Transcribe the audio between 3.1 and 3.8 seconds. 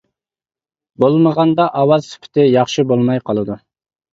قالىدۇ.